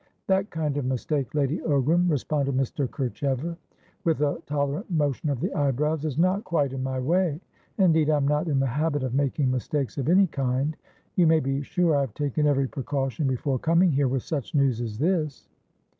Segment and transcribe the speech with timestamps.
[0.25, 2.87] "That kind of mistake, Lady Ogram," responded Mr.
[2.89, 3.55] Kerchever
[4.03, 7.39] with a tolerant motion of the eyebrows, "is not quite in my way.
[7.77, 10.75] Indeed, I'm not in the habit of making mistakes of any kind.
[11.15, 14.81] You may be sure I have taken every precaution before coming here with such news
[14.81, 15.47] as this."